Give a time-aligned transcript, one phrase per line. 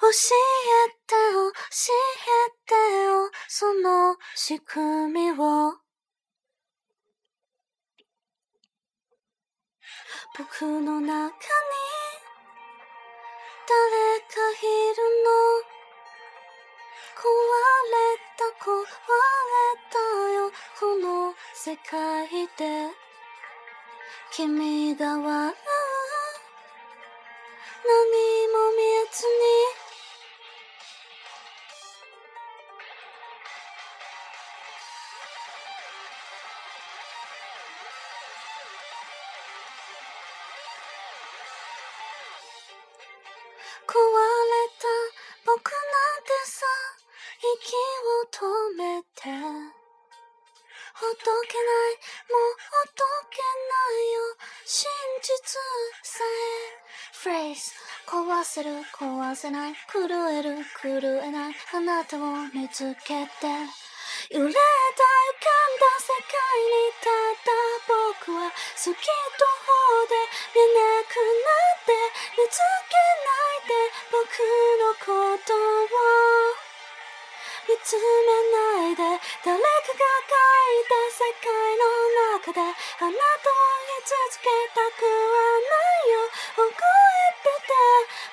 [0.00, 0.10] 教え
[1.06, 1.52] て教
[1.90, 5.34] えてよ、その仕組みを。
[10.38, 11.32] 僕の中に
[13.68, 14.64] 誰かい
[14.94, 15.28] るの？
[17.18, 17.22] 壊
[17.90, 17.98] れ
[18.38, 18.86] た壊れ
[19.90, 19.98] た
[20.32, 20.52] よ。
[20.78, 22.94] この世界で。
[24.30, 25.54] 君が笑う。
[27.84, 28.27] 何
[43.88, 44.04] 壊れ
[44.76, 44.84] た
[45.48, 46.68] 僕なんてさ
[47.40, 47.72] 息
[48.04, 49.32] を止めて。
[50.98, 54.90] ほどけないもうほどけないよ真
[55.22, 55.30] 実
[56.02, 56.76] さえ。
[57.14, 57.72] フレーズ
[58.04, 61.54] 壊せる壊せない震える震えない。
[61.72, 62.20] あなたを
[62.52, 63.46] 見つけて
[64.28, 67.08] 揺れた浮かんだ世界にた
[67.46, 67.54] だ
[67.88, 70.18] 僕は好きと方で
[70.52, 71.94] 見なくなって
[72.36, 72.87] 見つけ
[74.38, 75.58] 僕のことを
[77.66, 78.06] 見つめ
[78.54, 81.82] ないで誰かが描いた世界の
[82.38, 84.46] 中であなたを見続け
[84.78, 86.22] たくはないよ
[86.54, 87.74] 覚えてて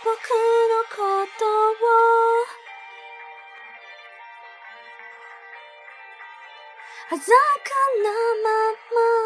[0.06, 0.30] 僕
[0.70, 1.89] のことを
[7.09, 8.53] 鮮やかなま
[8.94, 9.25] ま